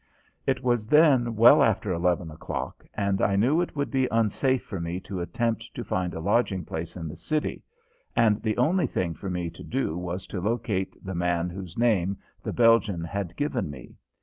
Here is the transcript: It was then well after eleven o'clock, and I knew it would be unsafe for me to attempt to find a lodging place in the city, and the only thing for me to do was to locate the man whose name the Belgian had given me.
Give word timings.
It 0.47 0.63
was 0.63 0.87
then 0.87 1.35
well 1.35 1.61
after 1.61 1.93
eleven 1.93 2.31
o'clock, 2.31 2.83
and 2.95 3.21
I 3.21 3.35
knew 3.35 3.61
it 3.61 3.75
would 3.75 3.91
be 3.91 4.07
unsafe 4.09 4.63
for 4.63 4.79
me 4.79 4.99
to 5.01 5.21
attempt 5.21 5.75
to 5.75 5.83
find 5.83 6.15
a 6.15 6.19
lodging 6.19 6.65
place 6.65 6.97
in 6.97 7.07
the 7.07 7.15
city, 7.15 7.61
and 8.15 8.41
the 8.41 8.57
only 8.57 8.87
thing 8.87 9.13
for 9.13 9.29
me 9.29 9.51
to 9.51 9.63
do 9.63 9.95
was 9.95 10.25
to 10.33 10.41
locate 10.41 10.97
the 11.05 11.13
man 11.13 11.51
whose 11.51 11.77
name 11.77 12.17
the 12.41 12.51
Belgian 12.51 13.03
had 13.03 13.35
given 13.35 13.69
me. 13.69 13.93